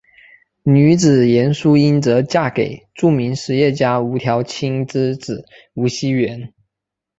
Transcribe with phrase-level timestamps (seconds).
[0.63, 6.55] 女子严淑英则嫁给著名实业家吴调卿之子吴熙元。